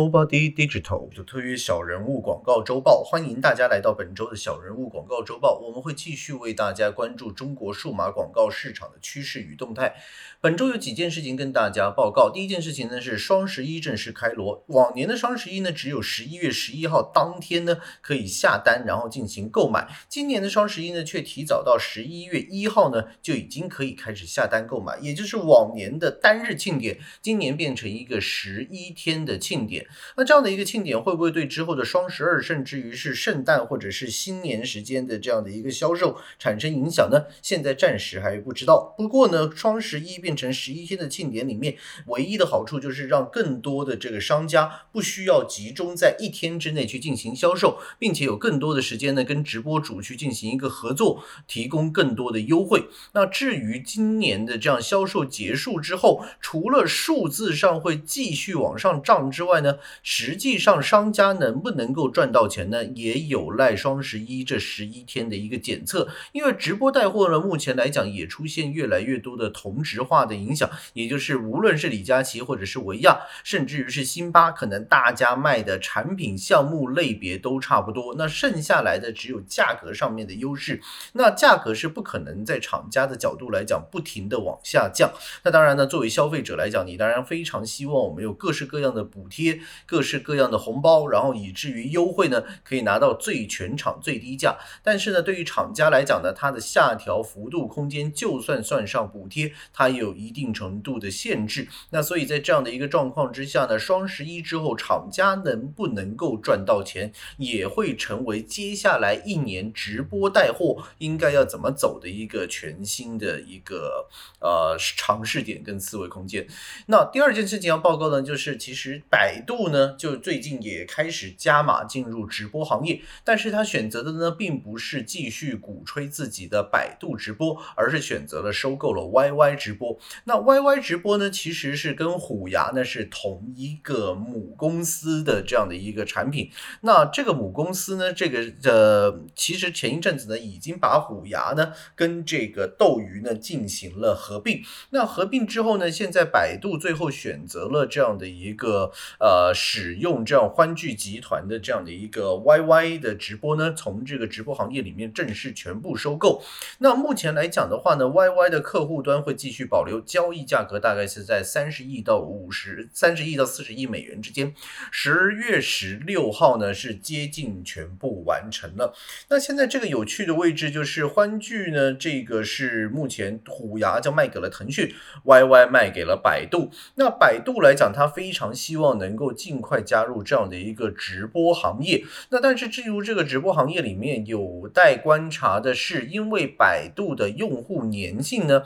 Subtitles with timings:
[0.00, 5.60] Nobody Digital 就特约小人物广告周报，欢迎大家来到本周的小人物广告周报。
[5.62, 9.94] 我们会继续为大家关注中国数码广告市场的趋势与动态。
[10.40, 12.30] 本周有几件事情跟大家报告。
[12.30, 14.64] 第一件事情呢是双十一正式开锣。
[14.68, 19.86] 往年的双十一呢只有十一月十一号当天呢可以下单，然后进行购买。
[20.08, 29.86] 今年的双十一呢却提早到十一月一号呢就已经可以开始下单购买，也就是往年的单日庆典，今年变成一个十一天的庆典。
[30.16, 37.24] 那这样的一个庆典会不会对之后的双十二，甚至于是圣诞或者是新年时间的这样的一个销售产生影响呢？
[37.42, 38.94] 现在暂时还不知道。
[38.96, 52.84] 不过呢，双十一变成十一天的庆典里面，唯一的好处就是让更多的这个商家不需要集中在一天之内去进行销售，并且有更多的时间呢跟直播主去进行一个合作，提供更多的优惠。
[53.12, 59.69] 那至于今年的这样销售结束之后，除了数字上会继续往上涨之外呢？
[60.02, 62.84] 实际上，商家能不能够赚到钱呢？
[62.84, 66.08] 也有赖双十一这十一天的一个检测。
[66.32, 78.14] 因为直播带货呢，目前来讲也出现越来越多的同质化的影响，也就是无论是李佳琦或者是维亚，甚至于是辛巴，可能大家卖的产品项目类别都差不多。
[78.16, 80.80] 那剩下来的只有价格上面的优势。
[81.12, 85.12] 那价格是不可能在厂家的角度来讲不停的往下降。
[85.44, 89.59] 那当然呢，作为消费者来讲，你当然非常希望我们有各式各样的补贴。
[89.86, 94.56] 各式各样的红包，然后以至于优惠呢，可以拿到最全场最低价。
[94.82, 101.68] 但是呢，对于厂家来讲呢，它的下调幅度空间，就算算上补贴，它也有一定程度的限制。
[101.90, 114.08] 那所以在这样的一个状况之下呢，双十一之后，厂家能不能够赚到钱，也会成为接下来一年直播带货应该要怎么走的一个全新的一个
[114.40, 116.46] 呃尝试点跟思维空间。
[116.86, 119.49] 那第二件事情要报告呢，就是其实百度。
[119.50, 129.98] 度呢，就最近也开始加码进入直播行业，但是他选择的呢，并不是继续鼓吹自己的百度直播，而是选择了收购了 YY 直播。
[130.22, 136.48] 那 YY 直播呢，其实是跟虎牙呢是同一个母公司的这样的一个产品。
[136.82, 144.62] 那这个母公司呢，这个呃，其实前一阵子呢，已经把虎牙呢跟这个斗鱼呢进行了合并。
[144.90, 149.39] 那合并之后呢，现在百度最后选择了这样的一个呃。
[149.40, 156.42] 呃使用这样欢聚集团的这样的一个 YY 的直播呢，从这个直播行业里面正式全部收购。
[156.78, 164.54] 那目前来讲的话呢，YY 的客户端会继续保留，交易价格大概是在三十亿到五十三十亿到四十亿美元之间。
[164.90, 168.94] 十月十六号呢是接近全部完成了。
[169.30, 174.92] 那现在这个有趣的位置就是欢聚呢，这个是目前虎牙就卖给了腾讯
[175.24, 176.70] ，YY 卖给了百度。
[176.96, 179.29] 那百度来讲，它非常希望能够。
[179.32, 182.04] 尽快加入这样的一个直播行业。
[182.30, 188.62] 那但是至于这个直播行业里面，有待观察的是，因为百度的用户粘性呢。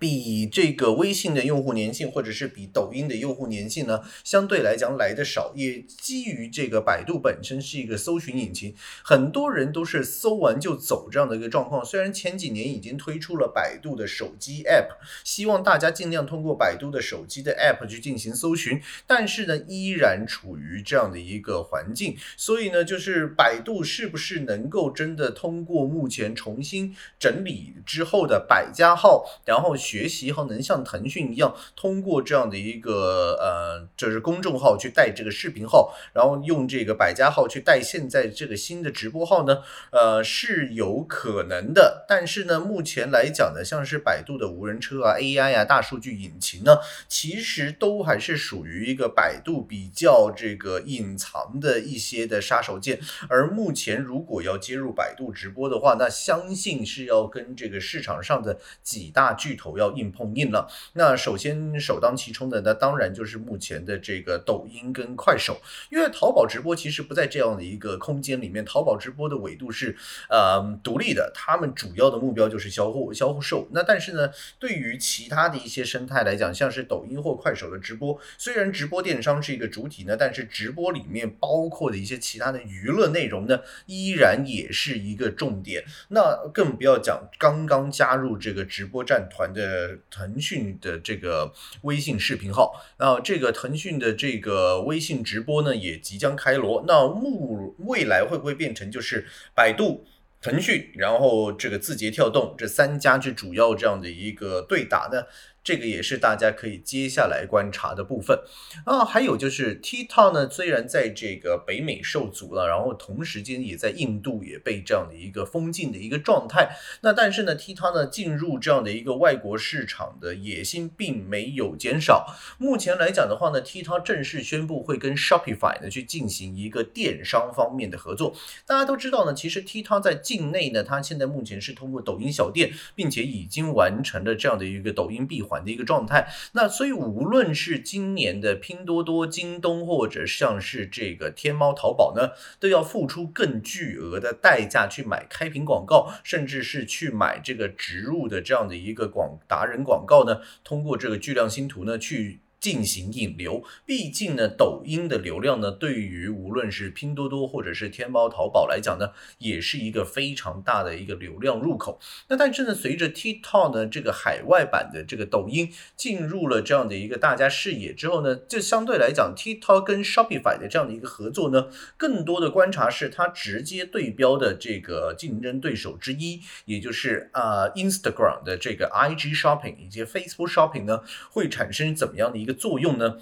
[0.00, 5.52] 比这个微信的用户粘性，或者是比抖音的用户粘性呢，相对来讲来的少。
[5.54, 8.74] 也基于这个百度本身是一个搜寻引擎，
[9.04, 11.84] 很多人都是搜完就走这样的一个状况。
[11.84, 14.88] 虽然前几年已经推出了百度的手机 App，
[15.22, 22.16] 希望大家尽量通过百度的手机的 App 去进行搜寻，但是呢，依然处于这样的一个环境。
[22.38, 29.76] 所以呢，就是百度是不是能够真的通过目前重新整理之后的百家号，然后。
[29.90, 42.04] 学习和能像腾讯一样，通过这样的一个呃，就是公众号去带这个视频号，然后用这个百家号去带现在这个新的直播号呢，呃是有可能的。
[42.06, 46.78] 但是呢，目前来讲呢，像是百度的无人车啊、AI 啊、大数据引擎呢，
[47.08, 53.00] 其实都还是属于一个百度比较这个隐藏的一些的杀手锏。
[53.28, 59.79] 而目前如果要接入百度直播的话，那相信是要跟这个市场上的几大巨头。
[59.80, 65.58] 要硬碰硬了，那首先首当其冲的，那当然就是目前的这个抖音跟快手，
[65.90, 69.96] 因为淘宝直播其实不在这样的一个空间里面，淘宝直播的维度是
[70.28, 73.66] 呃独立的，他们主要的目标就是销货、销售。
[73.72, 85.84] 那但是呢，对于其他的一些生态来讲，像是抖音或快手的直播，虽然直播电商是一个主体呢，但是直播里面包括的一些其他的娱乐内容呢，依然也是一个重点。
[86.08, 89.69] 那更不要讲刚刚加入这个直播战团的。
[89.70, 91.52] 呃，腾讯的这个
[91.82, 96.84] 微信视频号，那这个腾讯的这个微信直播呢，也即将开锣。
[96.88, 100.04] 那目未来会不会变成就是百度？
[100.42, 105.22] 腾讯，然后这个字节跳动这三家最主要这样的一个对打呢？
[105.62, 108.38] 这个也是大家可以接下来观察的部分
[108.84, 109.04] 啊。
[109.04, 116.76] 还有就是 TikTok 呢，虽然在这个北美受阻了，然后同时间也在印度也被这样的一个封禁的一个状态。
[117.02, 122.34] 那但是呢，TikTok 呢进入这样的一个外国市场的野心并没有减少。
[122.58, 128.34] 目前来讲的话呢，TikTok 正式宣布会跟 Shopify 呢去进行一个电商方面的合作。
[128.66, 136.28] 大家都知道呢，其实 TikTok 在境内呢，它现在目前是通过抖音小店，并且已经完成了这样的一个抖音闭环环的一个状态。
[136.52, 142.30] 那所以无论是今年的拼多多、京东，或者像是这个天猫、淘宝呢，
[142.60, 152.38] 都要付出更巨额的代价去买开屏广告，甚至是去买这个植入的这样的一个广达人广告呢，通过这个巨量星图呢去。
[152.60, 161.98] 进行引流，毕竟呢，抖音的流量呢，对于无论是拼多多或者是天猫、淘宝来讲呢，也是一个非常大的一个流量入口。
[162.28, 183.18] 那但是呢，随着 TikTok 呢这个海外版的这个抖音进入了这样的一个大家视野之后呢，就相对来讲，TikTok 跟 Shopify 的这样的一个合作呢，更多的观察是它直接对标的这个竞争对手之一，也就是啊 Instagram 的这个 IG Shopping 以及 Facebook Shopping 呢，会产生怎么样的一个作用呢？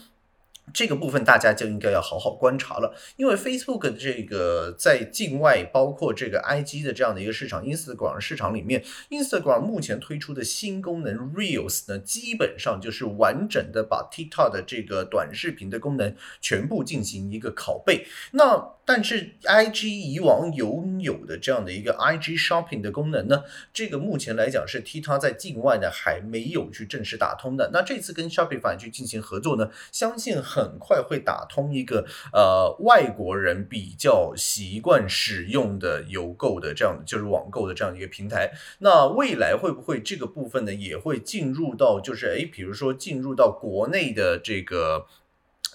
[0.73, 18.06] 这个部分大家就应该要好好观察了，因为 Facebook 的这个在境外，包括这个 IG 的这样的一个市场，Instagram 市场里面，Instagram 目前推出的新功能 Reels 呢，基本上就是完整的把 TikTok 的这个短视频的功能全部进行一个拷贝。
[18.32, 27.69] 那但是，IG 以往拥有的这样的一个 IG Shopping 的功能呢，这个目前来讲是 TikTok 在境外呢还没有去正式打通的。
[27.71, 38.50] 那这次跟 Shopify 去进行合作呢，相信很很快会打通一个呃外国人比较习惯使用的邮购的这样就是网购的这样一个平台。
[38.81, 45.06] 那未来会不会这个部分呢也会进入到就是诶，比如说进入到国内的这个。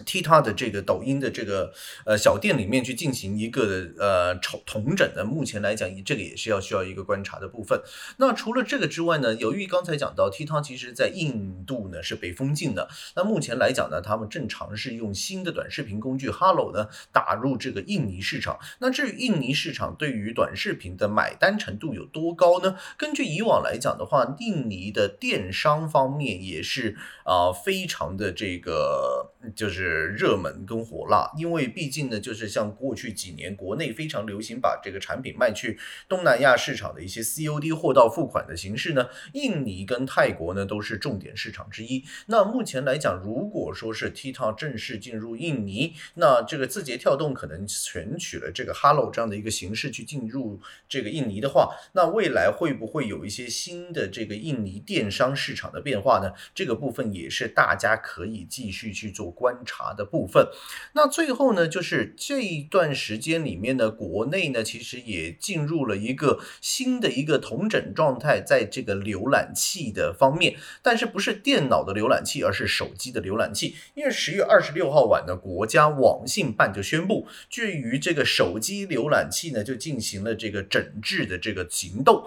[0.05, 1.73] TikTok 的这个抖音的这个
[2.05, 7.81] 呃小店里面去进行一个呃重同整的，目前来讲，这个也是要需要一个观察的部分。
[8.17, 18.59] 那除了这个之外呢，由于刚才讲到 TikTok 其实在印度呢是被封禁的，那目前来讲呢，他们正尝试用新的短视频工具 Hello 呢打入这个印尼市场。
[18.79, 22.77] 那至于印尼市场对于短视频的买单程度有多高呢？
[22.97, 30.03] 根据以往来讲的话，印尼的电商方面也是啊非常的这个就是。
[30.13, 42.03] 热门跟火辣，因为毕竟呢，就是像过去几年国内非常流行把这个产品卖去东南亚市场的一些 COD 货到付款的形式呢，印尼跟泰国呢都是重点市场之一。
[42.27, 56.31] 那目前来讲，如果说是 TikTok 正式进入印尼，那这个字节跳动可能选取了这个 Hello 这样的一个形式去进入这个印尼的话，那未来会不会有一些新的这个印尼电商市场的变化呢？
[56.53, 59.83] 这个部分也是大家可以继续去做观察。
[59.97, 60.47] 的部分，
[60.93, 73.75] 那最后呢，就是这一段时间里面呢，国内呢其实也进入了一个新的一个同整状态，在这个浏览器的方面，但是不是电脑的浏览器，而是手机的浏览器。
[73.93, 82.23] 因为十月二十六号晚呢，国家网信办就宣布，对于这个手机浏览器呢，就进行了这个整治的这个行动。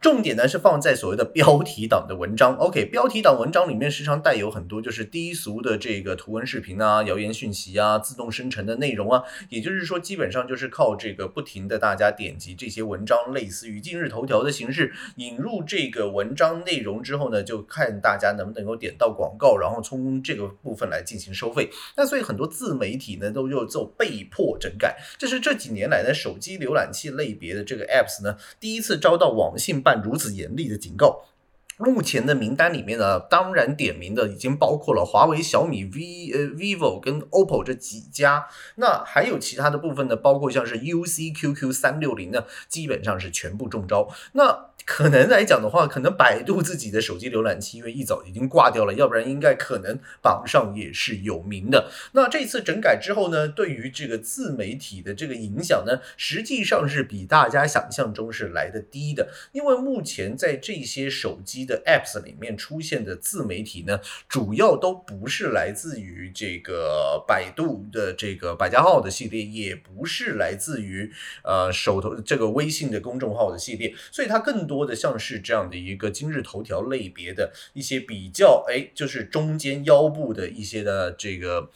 [0.00, 2.54] 重点呢是放在所谓的标题党的文章。
[2.56, 9.22] OK，标题党文章里面时常带有很多就是低俗的这个图文视频啊、谣言讯息啊、自动生成的内容啊。
[9.48, 21.70] 也就是说，基本上就是靠这个不停的大家点击这些文章，类似于今日头条的形式，引入这个文章内容之后呢，就看大家能不能够点到广告，然后从这个部分来进行收费。
[21.96, 29.82] 那所以很多自媒体呢都又做被迫整改，这是这几年来的手机浏览器类别的这个 apps 呢第一次遭到网信。
[29.86, 31.22] 办如此严厉的警告，
[31.78, 44.08] 目前的名单里面呢，当然点名的已经包括了华为、小米、V 呃 vivo 跟 OPPO 这几家，那还有其他的部分呢，包括像是 UC、QQ、三六零呢，基本上是全部中招。
[44.32, 51.90] 那可能来讲的话，可能百度自己的手机浏览器因为一早已经挂掉了，要不然应该可能榜上也是有名的。
[52.12, 59.28] 那这次整改之后呢，对于这个自媒体的这个影响呢，实际上是比大家想象中是来的低的。
[59.50, 71.12] 因为目前在这些手机的 Apps 里面出现的自媒体呢，主要都不是来自于这个百度的这个百家号的系列，也不是来自于
[71.44, 74.86] 呃手头这个微信的公众号的系列，所以它更多。
[74.86, 81.72] 的像是这样的一个今日头条类别的一些比较，哎，就是中间腰部的一些的这个。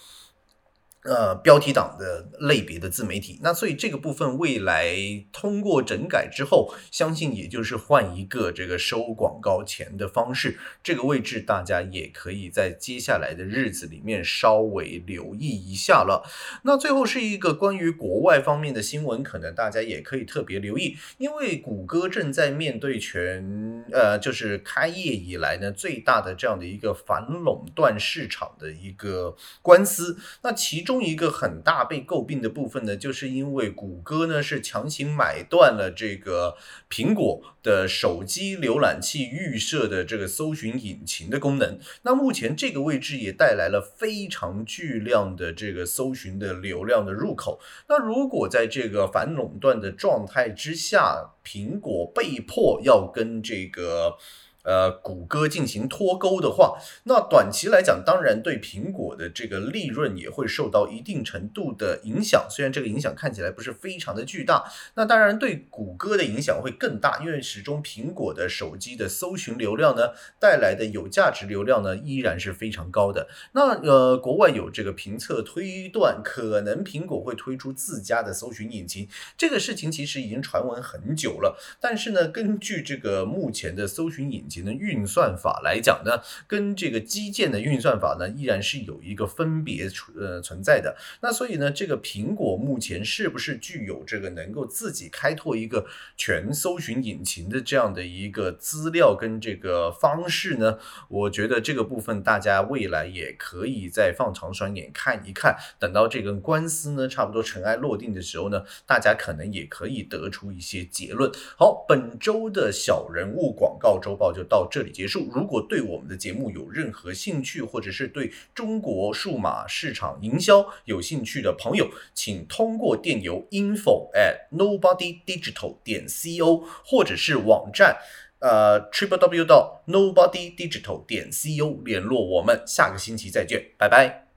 [1.02, 4.94] 呃，标题党的类别的自媒体，那所以这个部分未来
[5.32, 16.22] 通过整改之后，相信也就是换一个这个收广告钱的方式，这个位置大家也可以在接下来的日子里面稍微留意一下了。
[16.64, 30.89] 那最后是一个关于国外方面的新闻，可能大家也可以特别留意，因为谷歌正在面对全呃，就是开业以来呢最大的这样的一个反垄断市场的一个官司，那其中。
[30.90, 36.56] 中一个很大被诟病的部分呢，就是因为谷歌呢是强行买断了这个
[36.90, 41.78] 苹果的手机浏览器预设的这个搜寻引擎的功能。
[42.02, 47.60] 那目前这个位置也带来了非常巨量的这个搜寻的流量的入口。
[47.88, 54.16] 那如果在这个反垄断的状态之下，苹果被迫要跟这个。
[54.62, 62.46] 呃，谷歌进行脱钩的话，那短期来讲，当然对苹果的这个利润也会受到一定程度的影响。
[62.50, 64.64] 虽然这个影响看起来不是非常的巨大，
[64.94, 73.28] 那当然对谷歌的影响会更大，因为始终苹果的手机的搜寻流量呢带来的有价值流量呢依然是非常高的。
[73.52, 81.58] 那呃，国外有这个评测推断，可能苹果会推出自家的搜寻引擎，这个事情其实已经传闻很久了。
[81.80, 90.96] 但是呢，根据这个目前的搜寻引擎的运算法来讲呢，跟这个基建的运算法呢，依然是有一个分别存呃存在的。
[91.22, 100.78] 那所以呢，这个苹果目前是不是具有这个能够自己开拓一个全搜寻引擎的这样的一个资料跟这个方式呢？
[101.08, 105.56] 我觉得这个部分大家未来也可以再放长双眼看一看。
[105.78, 111.30] 等到这个官司呢差不多尘埃落定的时候呢，大家可能也可以得出一些结论。
[111.56, 114.39] 好，本周的小人物广告周报就。
[114.44, 115.28] 到这里结束。
[115.32, 127.96] 如果对我们的节目有任何兴趣，或者是对中国数码市场营销有兴趣的朋友，请通过电邮 info at nobody digital 点 co，或者是网站
[128.40, 132.62] 呃 triple w 到 nobody digital 点 co 联络我们。
[132.66, 134.29] 下个星期再见，拜拜。